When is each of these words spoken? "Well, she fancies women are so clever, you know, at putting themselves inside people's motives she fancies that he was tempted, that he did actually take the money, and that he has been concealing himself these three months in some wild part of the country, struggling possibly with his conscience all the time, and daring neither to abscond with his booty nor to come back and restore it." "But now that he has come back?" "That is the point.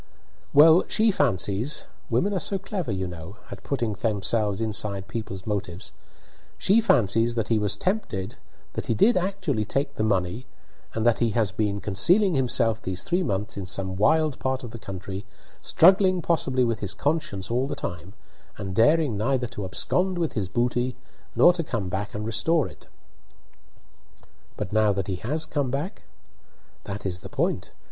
"Well, 0.51 0.83
she 0.87 1.11
fancies 1.11 1.85
women 2.09 2.33
are 2.33 2.39
so 2.39 2.57
clever, 2.57 2.91
you 2.91 3.05
know, 3.07 3.37
at 3.51 3.61
putting 3.61 3.93
themselves 3.93 4.59
inside 4.59 5.07
people's 5.07 5.45
motives 5.45 5.93
she 6.57 6.81
fancies 6.81 7.35
that 7.35 7.49
he 7.49 7.59
was 7.59 7.77
tempted, 7.77 8.33
that 8.73 8.87
he 8.87 8.95
did 8.95 9.15
actually 9.15 9.63
take 9.63 9.93
the 9.93 10.03
money, 10.03 10.47
and 10.95 11.05
that 11.05 11.19
he 11.19 11.29
has 11.37 11.51
been 11.51 11.79
concealing 11.79 12.33
himself 12.33 12.81
these 12.81 13.03
three 13.03 13.21
months 13.21 13.57
in 13.57 13.67
some 13.67 13.95
wild 13.95 14.39
part 14.39 14.63
of 14.63 14.71
the 14.71 14.79
country, 14.79 15.23
struggling 15.61 16.19
possibly 16.23 16.63
with 16.63 16.79
his 16.79 16.95
conscience 16.95 17.51
all 17.51 17.67
the 17.67 17.75
time, 17.75 18.13
and 18.57 18.73
daring 18.75 19.15
neither 19.19 19.45
to 19.45 19.65
abscond 19.65 20.17
with 20.17 20.33
his 20.33 20.49
booty 20.49 20.95
nor 21.35 21.53
to 21.53 21.63
come 21.63 21.89
back 21.89 22.15
and 22.15 22.25
restore 22.25 22.67
it." 22.67 22.87
"But 24.57 24.73
now 24.73 24.93
that 24.93 25.05
he 25.05 25.17
has 25.17 25.45
come 25.45 25.69
back?" 25.69 26.01
"That 26.85 27.05
is 27.05 27.19
the 27.19 27.29
point. 27.29 27.73